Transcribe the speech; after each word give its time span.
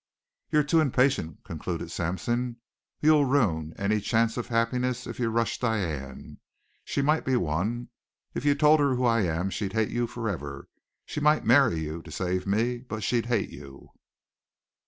"You're 0.49 0.63
too 0.63 0.79
impatient," 0.79 1.43
concluded 1.43 1.91
Sampson. 1.91 2.55
"You'll 3.01 3.25
ruin 3.25 3.75
any 3.77 3.99
chance 4.01 4.35
of 4.35 4.47
happiness 4.47 5.05
if 5.05 5.19
you 5.19 5.29
rush 5.29 5.59
Diane. 5.59 6.39
She 6.83 7.03
might 7.03 7.23
be 7.23 7.35
won. 7.35 7.89
If 8.33 8.43
you 8.43 8.55
told 8.55 8.79
her 8.79 8.95
who 8.95 9.05
I 9.05 9.21
am 9.21 9.51
she'd 9.51 9.73
hate 9.73 9.89
you 9.91 10.07
forever. 10.07 10.67
She 11.05 11.19
might 11.19 11.45
marry 11.45 11.81
you 11.81 12.01
to 12.01 12.09
save 12.09 12.47
me, 12.47 12.79
but 12.79 13.03
she'd 13.03 13.27
hate 13.27 13.51
you. 13.51 13.89